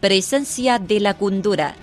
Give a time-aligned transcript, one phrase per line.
[0.00, 1.74] Presencia de la cultura.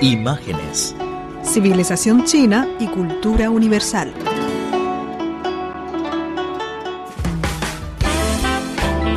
[0.00, 0.96] Imágenes.
[1.42, 4.14] Civilización china y cultura universal.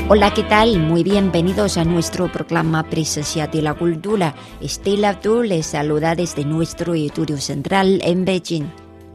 [0.10, 0.78] Hola, ¿qué tal?
[0.80, 4.36] Muy bienvenidos a nuestro programa Presencia de la Cultura.
[4.60, 8.66] Estela Abdul les saluda desde nuestro estudio central en Beijing.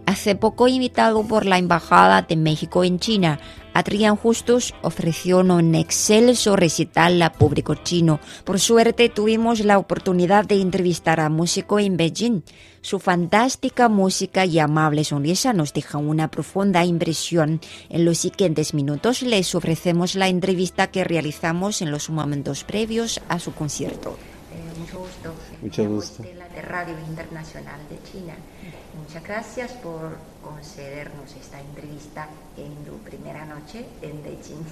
[0.07, 3.39] Hace poco invitado por la Embajada de México en China,
[3.79, 8.19] Adrián Justus ofreció un excelso recital al público chino.
[8.43, 12.43] Por suerte tuvimos la oportunidad de entrevistar a músico en Beijing.
[12.81, 17.61] Su fantástica música y amable sonrisa nos deja una profunda impresión.
[17.89, 23.39] En los siguientes minutos les ofrecemos la entrevista que realizamos en los momentos previos a
[23.39, 24.19] su concierto.
[24.53, 25.35] Eh, mucho gusto.
[25.63, 26.23] Mucho gusto.
[26.25, 28.35] De Radio Internacional de China.
[29.03, 34.65] Muchas gracias por concedernos esta entrevista en tu primera noche en Beijing.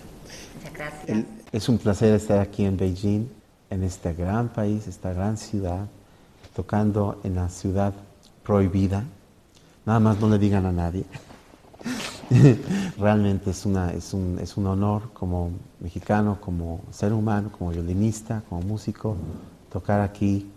[0.56, 1.24] Muchas gracias.
[1.52, 3.28] Es un placer estar aquí en Beijing,
[3.70, 5.86] en este gran país, esta gran ciudad,
[6.54, 7.94] tocando en la ciudad
[8.42, 9.04] prohibida.
[9.84, 11.04] Nada más no le digan a nadie.
[12.98, 19.16] Realmente es, una, un honor como mexicano, como ser humano, como violinista, como músico,
[19.70, 20.50] tocar aquí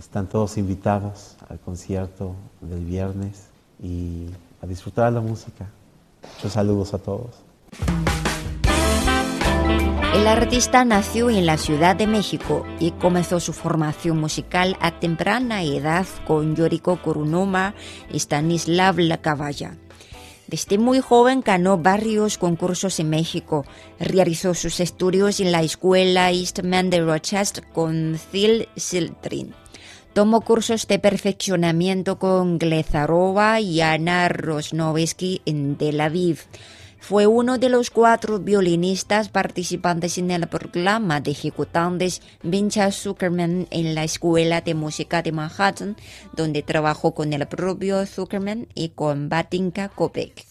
[0.00, 3.48] están todos invitados al concierto del viernes
[3.82, 4.26] y
[4.62, 5.66] a disfrutar la música.
[6.36, 7.30] Muchos saludos a todos.
[10.14, 15.62] El artista nació en la Ciudad de México y comenzó su formación musical a temprana
[15.62, 17.74] edad con Yoriko Kurunoma
[18.10, 19.76] y Stanislav Lacavalla.
[20.46, 23.64] Desde muy joven ganó varios concursos en México.
[24.00, 29.54] Realizó sus estudios en la escuela Eastman de Rochester con Phil Siltrin.
[30.12, 36.40] Tomó cursos de perfeccionamiento con Glezarova y Ana Rosnovsky en Tel Aviv.
[36.98, 43.94] Fue uno de los cuatro violinistas participantes en el programa de ejecutantes Vincha Zuckerman en
[43.94, 45.96] la Escuela de Música de Manhattan,
[46.34, 50.49] donde trabajó con el propio Zuckerman y con Batinka Kopek.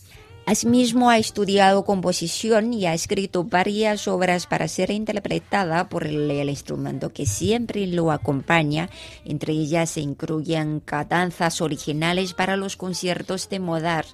[0.50, 7.14] Asimismo, ha estudiado composición y ha escrito varias obras para ser interpretada por el, instrumento
[7.14, 8.90] que siempre lo acompaña.
[9.26, 14.08] Entre ellas se incluyen cadanzas originales para los conciertos de Mozart.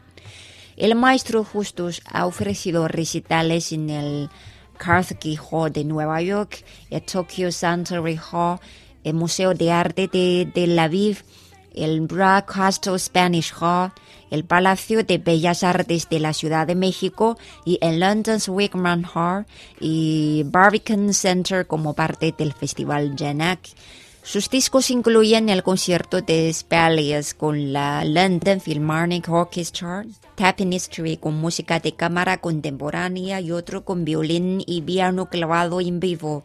[0.75, 4.29] El maestro Justus ha ofrecido recitales en el
[4.77, 8.59] Carnegie Hall de Nueva York, el Tokyo Century Hall,
[9.05, 11.23] el Museo de Arte de Tel Aviv,
[11.75, 13.91] el Bragg Castle Spanish Hall,
[14.31, 19.45] el Palacio de Bellas Artes de la Ciudad de México y el London's Wigman Hall
[19.79, 23.59] y Barbican Center como parte del Festival Janak.
[24.25, 30.03] Sus discos incluyen el concierto de Spalias con la London Philharmonic Orchestra,
[30.33, 36.43] Tapestry con música de cámara contemporánea y otro con violín y piano clavado en vivo.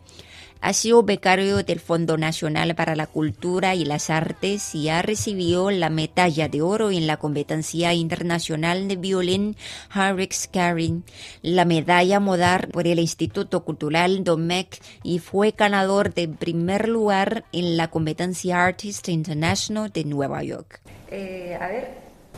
[0.60, 5.70] Ha sido becario del Fondo Nacional para la Cultura y las Artes y ha recibido
[5.70, 9.56] la medalla de oro en la competencia internacional de violín
[9.90, 11.04] Harrix Karin,
[11.42, 17.76] la medalla modar por el Instituto Cultural Domecq y fue ganador de primer lugar en
[17.76, 20.80] la competencia Artist International de Nueva York.
[21.10, 21.88] Eh, a ver,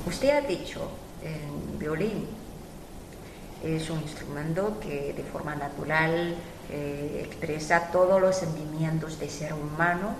[0.07, 0.89] usted ha dicho
[1.23, 2.43] el violín
[3.65, 6.35] es un instrumento que de forma natural
[6.73, 10.15] eh, expresa todos los sentimientos de ser humano.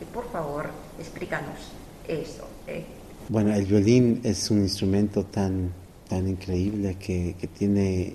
[0.00, 1.72] Y por favor, explícanos
[2.06, 2.46] eso.
[2.66, 2.84] Eh.
[3.28, 5.72] Bueno, el violín es un instrumento tan,
[6.08, 8.14] tan increíble que, que tiene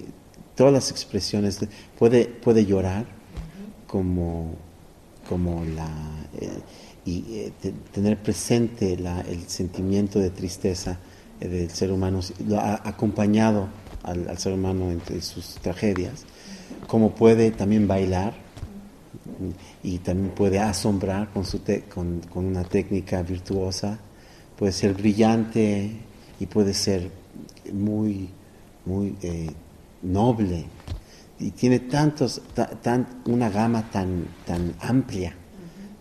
[0.55, 1.59] todas las expresiones.
[1.59, 1.67] De,
[1.99, 3.05] puede, puede llorar
[3.87, 4.55] como,
[5.27, 5.89] como la...
[6.39, 6.49] Eh,
[7.03, 10.99] y te, tener presente la, el sentimiento de tristeza
[11.47, 12.19] del ser humano,
[12.57, 13.67] ha acompañado
[14.03, 16.25] al, ser humano entre sus tragedias,
[16.87, 18.33] como puede también bailar
[19.83, 21.61] y también puede asombrar con, su
[21.93, 23.99] con, una técnica virtuosa,
[24.57, 25.91] puede ser brillante
[26.39, 27.09] y puede ser
[27.73, 28.29] muy,
[28.85, 29.49] muy eh,
[30.03, 30.65] noble
[31.39, 35.33] y tiene tantos, ta, tan, una gama tan, tan amplia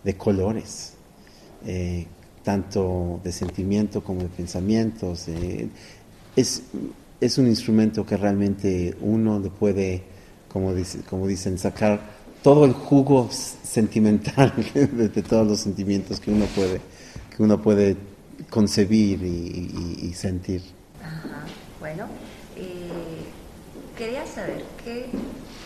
[0.03, 0.93] de colores.
[1.65, 2.05] Eh,
[2.43, 5.27] tanto de sentimiento como de pensamientos.
[6.35, 6.63] Es,
[7.19, 10.03] es un instrumento que realmente uno le puede
[10.51, 10.73] como,
[11.09, 12.01] como dicen, sacar
[12.43, 16.81] todo el jugo sentimental de, todos los sentimientos que uno puede,
[17.35, 17.95] que uno puede
[18.49, 20.61] concebir y, sentir.
[21.79, 22.07] Bueno,
[22.57, 23.23] eh,
[23.97, 25.07] quería saber qué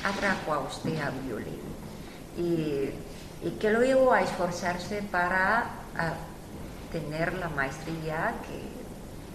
[0.03, 1.59] atrajo a usted a violín
[2.37, 5.71] y, y qué lo llevó a esforzarse para
[6.95, 8.57] tener la maestría que,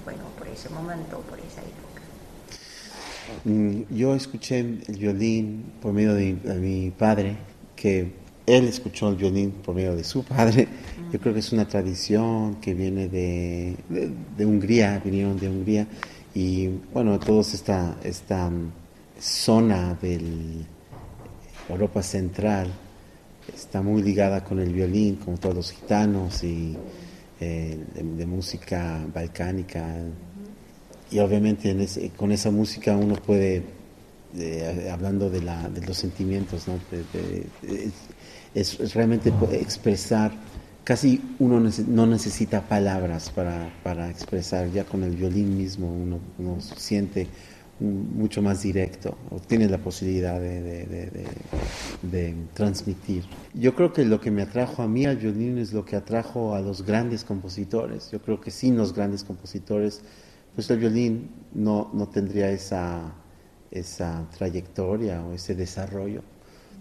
[0.05, 2.01] bueno, por ese momento, por esa época.
[3.45, 7.37] Mm, yo escuché el violín por medio de, mi padre,
[7.77, 8.12] que
[8.47, 10.69] él escuchó el violín por medio de su padre.
[11.12, 13.77] Yo creo que es una tradición que viene de,
[14.39, 15.87] de, Hungría, vinieron de Hungría.
[16.35, 18.51] Y bueno, toda esta, esta
[19.21, 20.19] zona de
[21.69, 22.69] Europa Central
[23.55, 26.77] está muy ligada con el violín, como todos los gitanos y
[27.40, 29.96] eh, de, música balcánica.
[31.10, 31.75] Y obviamente
[32.16, 33.62] con esa música uno puede,
[34.37, 36.78] eh, hablando de, la, de, los sentimientos, ¿no?
[38.54, 40.32] es, realmente expresar,
[40.84, 46.60] casi uno no necesita palabras para, para, expresar, ya con el violín mismo uno, uno
[46.60, 47.26] siente
[47.81, 51.27] mucho más directo o tiene la posibilidad de,
[52.55, 53.25] transmitir.
[53.55, 56.55] Yo creo que lo que me atrajo a mí al violín es lo que atrajo
[56.55, 58.11] a los grandes compositores.
[58.11, 60.03] Yo creo que sin los grandes compositores,
[60.55, 63.15] pues el violín no, no tendría esa,
[63.71, 66.23] esa trayectoria o ese desarrollo.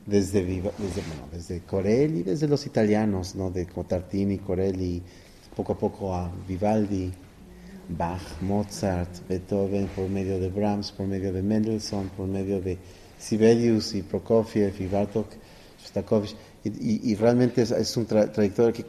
[0.06, 3.52] Desde, desde, bueno, desde Corelli, desde los italianos, ¿no?
[3.52, 5.04] de Cotartini, Corelli,
[5.56, 7.12] poco a poco a Vivaldi,
[7.90, 12.78] Bach, Mozart, Beethoven, por medio de Brahms, por medio de Mendelssohn, por medio de
[13.18, 15.28] Sibelius y Prokofiev y Bartok,
[15.82, 16.36] Shostakovich.
[16.64, 18.86] Y, realmente es, un trayectoria que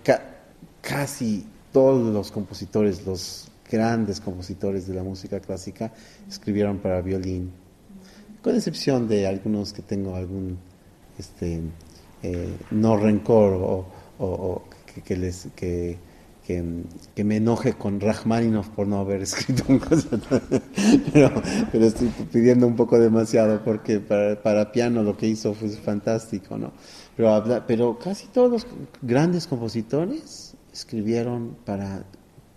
[0.80, 5.92] casi todos los compositores, los grandes compositores de la música clásica,
[6.28, 7.52] escribieron para violín,
[8.42, 10.58] con excepción de algunos que tengo algún
[11.18, 11.60] este,
[12.22, 13.86] eh, no rencor
[14.18, 14.62] o,
[15.04, 15.96] que, les que
[17.14, 20.08] que, me enoje con Rachmaninoff por no haber escrito un cosa,
[21.12, 21.42] pero,
[21.86, 26.72] estoy pidiendo un poco demasiado porque para, piano lo que hizo fue fantástico, ¿no?
[27.16, 28.66] Pero, pero casi todos los
[29.02, 32.04] grandes compositores escribieron para,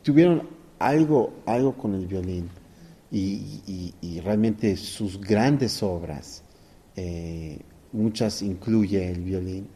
[0.02, 0.44] tuvieron
[0.80, 2.50] algo, algo con el violín.
[3.12, 6.42] Y, y, realmente sus grandes obras,
[6.96, 7.60] eh,
[7.92, 9.68] muchas incluye el violín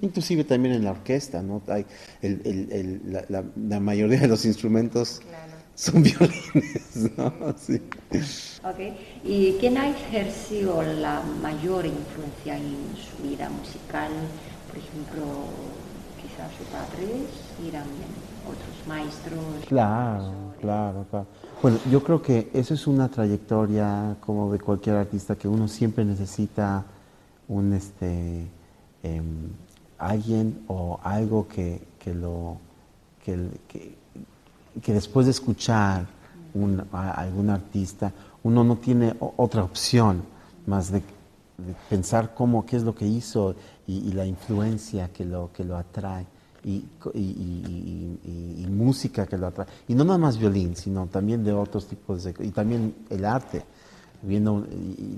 [0.00, 1.62] inclusive también en la orquesta, ¿no?
[1.68, 1.86] Hay
[2.22, 5.20] la, mayoría de los instrumentos
[5.74, 7.32] son violines, ¿no?
[7.58, 7.80] Sí.
[9.24, 14.10] ¿Y quién ha ejercido la mayor influencia en su vida musical?
[14.68, 15.24] Por ejemplo,
[16.20, 17.86] quizás sus padres irán
[18.46, 19.66] otros maestros.
[19.68, 21.26] Claro, claro, claro.
[21.62, 26.04] Bueno, yo creo que eso es una trayectoria como de cualquier artista que uno siempre
[26.04, 26.84] necesita
[27.48, 28.46] un este
[29.02, 29.50] em,
[30.08, 32.58] alguien o algo que, que lo,
[33.24, 33.38] que,
[34.82, 36.06] que, después de escuchar
[36.92, 38.12] a algún artista,
[38.42, 40.22] uno no tiene otra opción
[40.66, 41.02] más de,
[41.88, 43.54] pensar cómo, qué es lo que hizo
[43.86, 46.26] y, la influencia que lo, que lo atrae.
[46.64, 46.84] Y,
[48.68, 49.66] música que lo atrae.
[49.88, 52.34] Y no nada más violín, sino también de otros tipos de...
[52.40, 53.62] Y también el arte.
[54.22, 54.64] Viendo,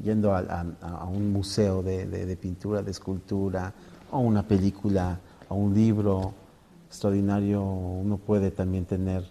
[0.02, 3.72] yendo a, a, un museo de, de, pintura, de escultura,
[4.14, 5.18] o una película
[5.48, 6.32] o un libro
[6.86, 9.24] extraordinario, uno puede también tener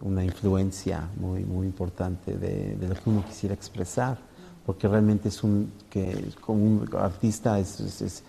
[0.00, 4.18] una influencia muy, muy importante de, lo que uno quisiera expresar,
[4.66, 8.22] porque realmente es un, que como un artista es, es,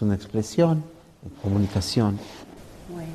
[0.00, 0.82] una expresión,
[1.42, 2.18] comunicación.
[2.90, 3.12] Bueno,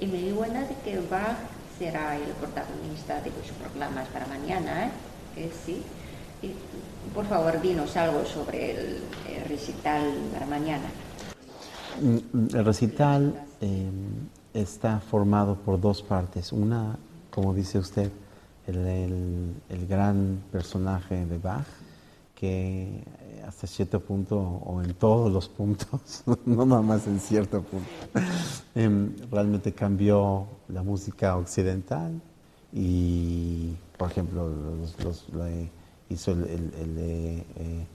[0.00, 1.36] y me di buena de que Bach
[1.78, 4.86] será el protagonista de los programas para mañana,
[5.36, 5.50] ¿eh?
[5.66, 5.82] sí.
[6.40, 6.52] Y,
[7.14, 9.02] por favor, dinos algo sobre el
[9.46, 10.88] recital para mañana.
[12.00, 16.52] El recital em, está formado por dos partes.
[16.52, 16.96] Una,
[17.30, 18.10] como dice usted,
[18.66, 19.54] el,
[19.88, 21.66] gran personaje de Bach,
[22.34, 27.62] que eh, hasta cierto punto, o en todos los puntos, no nada más en cierto
[27.62, 27.88] punto,
[28.74, 32.20] em, realmente cambió la música occidental
[32.72, 35.26] y, por ejemplo, los,
[36.08, 37.86] hizo el, el,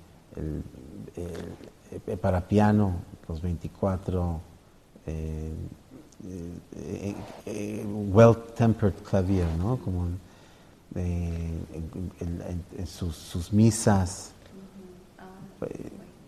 [1.91, 2.93] el, para piano
[3.27, 4.41] los 24
[5.05, 5.53] eh,
[6.75, 7.15] eh,
[7.46, 9.77] eh, well-tempered clavier, ¿no?
[9.77, 10.08] Como
[10.96, 14.31] en, sus, misas.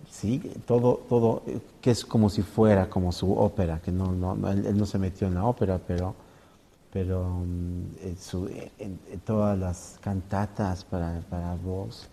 [0.10, 1.44] Sí, todo, todo,
[1.82, 5.27] que es como si fuera como su ópera, que no, no, él, no se metió
[5.27, 6.13] en la ópera, pero,
[6.91, 7.84] pero mm,
[8.80, 12.08] en, todas las cantatas para, para voz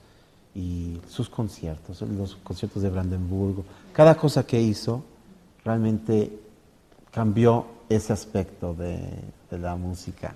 [0.59, 5.05] y sus conciertos, los conciertos de Brandenburgo, cada cosa que hizo
[5.65, 6.37] realmente
[7.13, 9.09] cambió ese aspecto de,
[9.53, 10.35] la música.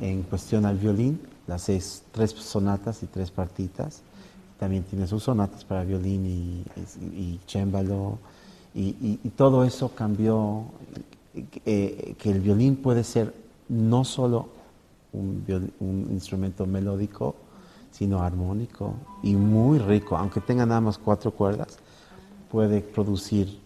[0.00, 4.00] En cuestión al violín, las seis, tres sonatas y tres partitas.
[4.58, 6.64] También tiene sus sonatas para violín y,
[7.14, 8.18] y, chémbalo.
[8.74, 10.64] Y, todo eso cambió,
[11.66, 13.34] eh, que el violín puede ser
[13.68, 14.48] no solo
[15.12, 15.44] un,
[15.80, 17.36] un, instrumento melódico,
[17.94, 20.16] sino armónico y muy rico.
[20.16, 21.78] Aunque tenga nada más cuatro cuerdas,
[22.50, 23.60] puede producir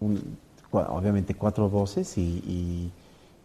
[0.00, 0.18] un,
[0.72, 2.90] obviamente cuatro voces y,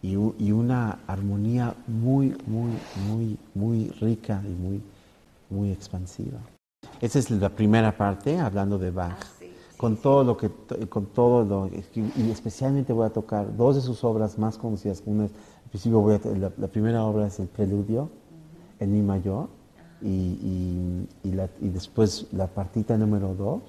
[0.02, 2.72] y, una armonía muy, muy,
[3.08, 4.82] muy, muy rica y muy,
[5.50, 6.40] muy expansiva.
[7.02, 9.18] Esa es la primera parte, hablando de Bach.
[9.20, 9.46] Ah,
[9.76, 10.50] con todo lo que,
[10.88, 15.04] con todo lo, y especialmente voy a tocar dos de sus obras más conocidas.
[15.06, 16.20] Una, al principio voy a,
[16.58, 18.10] la, primera obra es el Preludio,
[18.80, 19.50] en Mi mayor,
[20.06, 23.62] y, y, después la partita número dos,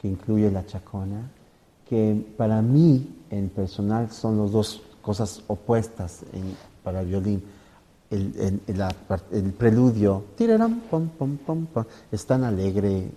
[0.00, 1.30] que incluye la chacona
[1.88, 6.20] que para mí en personal son las dos cosas opuestas
[6.82, 7.42] para el violín.
[8.10, 10.24] El, el, preludio
[12.12, 13.10] es tan alegre,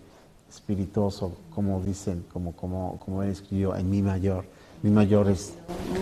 [0.50, 4.46] espirituoso, como dicen, como, como, como él escribió en Mi mayor.
[4.82, 5.54] Mi mayor es...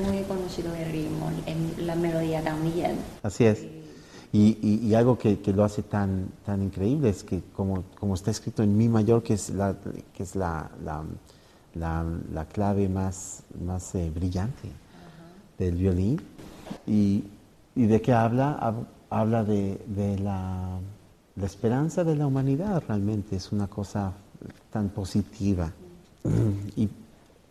[0.08, 2.98] Muy conocido el ritmo, en la melodía también.
[3.24, 3.66] Así es.
[4.36, 4.58] Y,
[4.90, 8.64] y, algo que, que, lo hace tan, tan increíble es que como, como está escrito
[8.64, 9.78] en Mi mayor, que es la,
[10.14, 10.70] que es la
[11.76, 14.70] la, clave más, más eh, brillante
[15.58, 16.22] del violín.
[16.88, 17.24] Y,
[17.76, 18.76] de qué habla?
[19.10, 20.80] Habla de, la,
[21.44, 24.14] esperanza de la humanidad realmente, es una cosa
[24.72, 25.72] tan positiva.
[26.76, 26.90] Y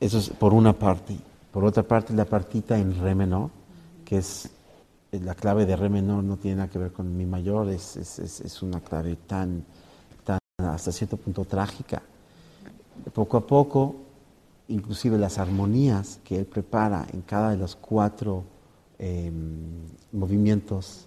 [0.00, 1.17] eso es por una parte.
[1.53, 3.50] Por otra parte, la partita en re menor,
[4.05, 4.50] que es
[5.21, 8.62] la clave de re menor no tiene nada que ver con mi mayor, es, es,
[8.62, 9.64] una clave tan,
[10.25, 12.02] tan hasta cierto punto trágica.
[13.12, 14.04] Poco a poco
[14.68, 18.44] inclusive las armonías que él prepara en cada de los cuatro
[18.99, 21.06] em, movimientos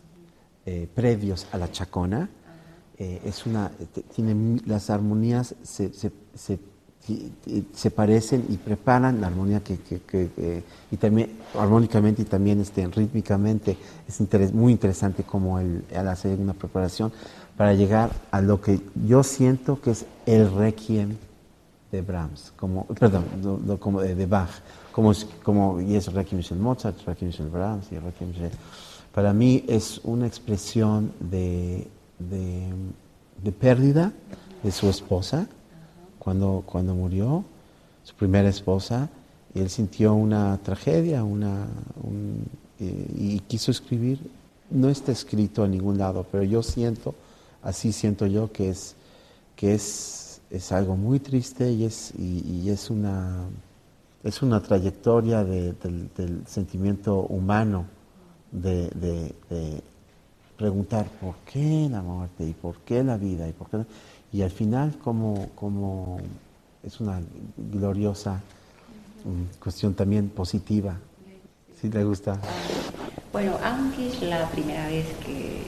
[0.66, 2.30] eh, previos a la chacona,
[2.98, 3.72] eh, es una,
[4.14, 6.60] tiene, las armonías se, se, se,
[7.96, 13.78] parecen y preparan la armonía que, que, y también armónicamente y también este, rítmicamente.
[14.08, 17.12] Es muy interesante como él, él hace una preparación
[17.56, 21.18] para llegar a lo que yo siento que es el requiem
[21.92, 23.26] de Brahms, como, perdón,
[23.80, 24.50] como de, Bach,
[24.92, 25.12] como,
[25.44, 28.34] como, y es Requiem el Mozart, Requiem el Brahms y Requiem
[29.14, 31.88] Para mí es una expresión de,
[32.20, 34.12] de, pérdida
[34.64, 35.48] de su esposa
[36.28, 37.46] cuando, cuando murió,
[38.04, 39.10] su primera esposa,
[39.56, 41.68] él sintió una tragedia, una,
[42.80, 44.20] y quiso escribir,
[44.70, 47.16] no está escrito a ningún lado, pero yo siento,
[47.64, 48.96] así siento yo que es,
[49.56, 53.46] que es es algo muy triste y es, y, es, una,
[54.24, 55.76] es una trayectoria del,
[56.46, 57.86] sentimiento humano
[58.52, 59.34] de,
[60.58, 63.78] preguntar por qué la muerte y por qué la vida y por qué
[64.32, 66.20] y al final como, como
[66.84, 67.22] es una
[67.58, 68.42] gloriosa
[69.26, 70.98] mm, cuestión también positiva.
[71.80, 72.40] ¿Sí le gusta?
[73.32, 75.62] Bueno, aunque es la primera vez que,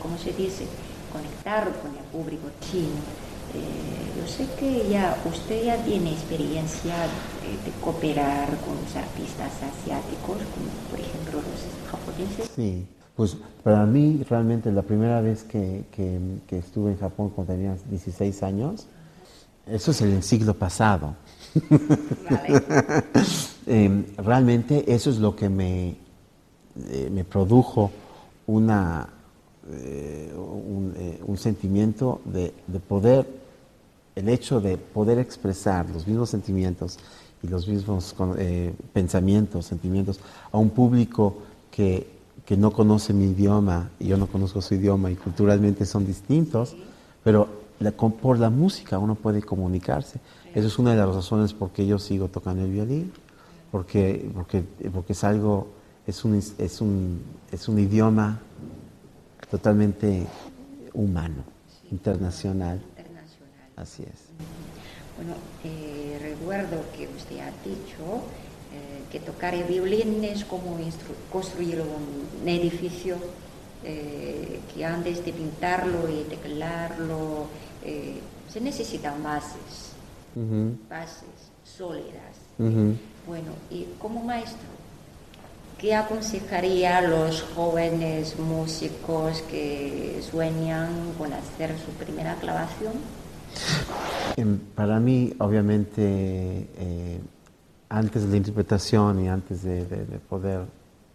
[0.00, 0.66] ¿cómo se dice?
[1.14, 2.98] conectar con el público chino.
[3.54, 10.38] Eh, yo sé que ya usted ya tiene experiencia de, cooperar con los artistas asiáticos,
[10.52, 12.50] como por ejemplo los japoneses.
[12.56, 17.76] Sí, pues para mí realmente la primera vez que, que, estuve en Japón cuando tenía
[17.90, 18.86] 16 años,
[19.66, 21.14] eso es el siglo pasado.
[23.66, 25.96] Em, realmente eso es lo que me,
[26.90, 27.90] eh, me produjo
[28.46, 29.08] una,
[29.70, 30.30] eh,
[30.96, 32.52] eh, un, sentimiento de,
[32.86, 33.26] poder,
[34.14, 36.98] el hecho de poder expresar los mismos sentimientos
[37.42, 40.20] y los mismos eh, pensamientos, sentimientos
[40.52, 41.38] a un público
[41.70, 42.13] que,
[42.46, 46.76] que, no conoce mi idioma y yo no conozco su idioma y culturalmente son distintos,
[47.22, 47.48] pero
[48.20, 50.20] por la música uno puede comunicarse.
[50.54, 53.12] Eso es una de las razones por qué yo sigo tocando el violín,
[53.70, 55.68] porque, porque, porque es algo,
[56.06, 58.38] es un, es un, es un idioma
[59.50, 60.26] totalmente
[60.92, 61.44] humano,
[61.90, 62.80] internacional.
[63.76, 64.30] Así es.
[65.16, 65.34] Bueno,
[65.64, 68.22] eh, recuerdo que usted ha dicho
[68.74, 70.76] eh, que tocar el violín es como
[71.30, 73.16] construir un edificio
[73.84, 77.46] eh, que antes de pintarlo y teclarlo
[78.48, 79.92] se necesitan bases,
[80.88, 82.34] bases sólidas.
[82.58, 84.68] Bueno, y como maestro,
[85.78, 92.94] ¿qué aconsejaría a los jóvenes músicos que sueñan con hacer su primera clavación?
[94.36, 97.20] Em, para mí, obviamente, eh,
[97.94, 99.84] antes de la interpretación y antes de,
[100.28, 100.62] poder,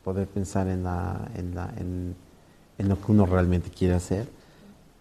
[0.01, 2.15] poder pensar en, la, en, la, en,
[2.77, 4.29] lo que uno realmente quiere hacer,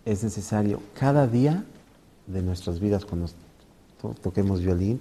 [0.04, 1.64] es necesario cada día
[2.26, 3.28] de nuestras vidas, cuando
[4.20, 5.00] toquemos violín,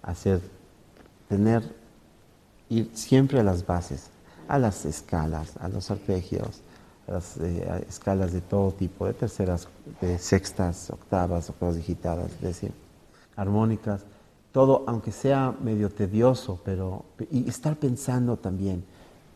[0.00, 0.40] hacer,
[1.28, 1.62] tener,
[2.70, 4.08] ir siempre a las bases,
[4.48, 6.62] a las escalas, a los arpegios,
[7.06, 9.68] a las eh, escalas de todo tipo, de terceras,
[10.00, 12.72] de sextas, octavas, octavas digitadas, decir,
[13.36, 14.04] armónicas,
[14.54, 18.84] todo, aunque sea medio tedioso, pero y estar pensando también,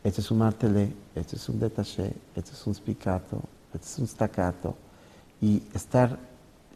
[0.01, 3.41] este es un martelé, este es un detaché, este es un spiccato,
[3.73, 4.75] este es un staccato,
[5.41, 6.17] y estar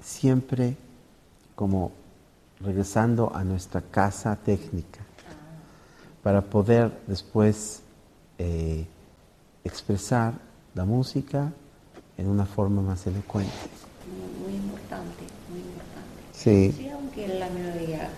[0.02, 0.76] siempre
[1.56, 1.94] como
[2.60, 5.00] regresando a nuestra casa técnica
[6.22, 7.82] para poder después
[8.40, 8.86] eh,
[9.64, 10.34] expresar
[10.76, 11.50] la música
[12.18, 13.54] en una forma más elocuente.
[14.44, 16.34] Muy, importante, muy importante.
[16.34, 16.74] Sí.
[16.74, 16.90] sí.
[16.90, 18.10] aunque la melodía,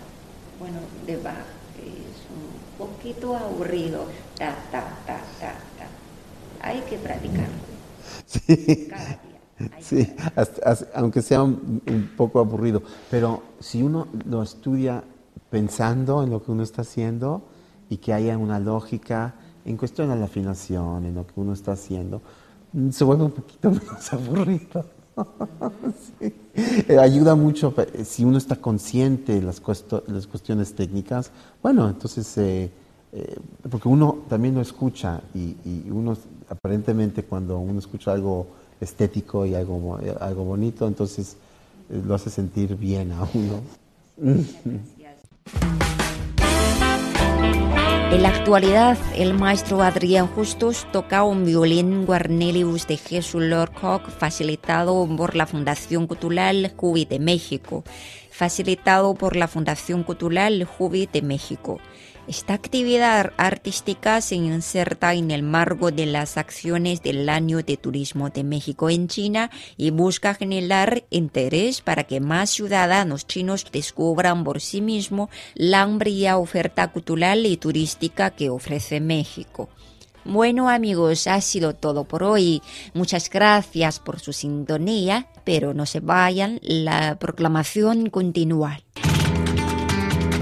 [0.58, 1.34] bueno, de Bach
[1.78, 4.06] es un poquito aburrido,
[4.38, 6.66] ta, ta, ta, ta, ta.
[6.66, 7.54] Hay que practicarlo.
[8.26, 8.88] Sí.
[8.88, 9.36] Cada día.
[9.80, 10.14] Sí,
[10.94, 15.02] aunque sea un, poco aburrido, pero si uno lo estudia
[15.50, 17.42] pensando en lo que uno está haciendo
[17.88, 19.34] y que haya una lógica
[19.64, 22.20] en cuestión a la afinación, en lo que uno está haciendo,
[22.90, 24.84] se vuelve un poquito menos aburrido.
[26.88, 29.60] Eh, ayuda mucho si uno está consciente de las,
[30.06, 31.30] las cuestiones técnicas.
[31.62, 32.70] Bueno, entonces, eh,
[33.12, 33.36] eh,
[33.70, 35.54] porque uno también lo escucha y,
[35.90, 36.16] uno
[36.48, 38.46] aparentemente cuando uno escucha algo
[38.80, 41.36] estético y algo, algo bonito, entonces
[41.90, 43.60] lo hace sentir bien a uno.
[48.12, 55.08] En la actualidad, el maestro Adrián Justus toca un violín Guarnelius de Jesús Lorcock facilitado
[55.16, 57.82] por la Fundación Cultural Jubi de México,
[58.30, 61.80] facilitado por la Fundación Cultural Jubi de México.
[62.28, 68.30] Esta actividad artística se inserta en el marco de las acciones del Año de Turismo
[68.30, 74.60] de México en China y busca generar interés para que más ciudadanos chinos descubran por
[74.60, 79.68] sí mismos la amplia oferta cultural y turística que ofrece México.
[80.24, 82.60] Bueno amigos, ha sido todo por hoy.
[82.92, 88.80] Muchas gracias por su sintonía, pero no se vayan, la proclamación continúa.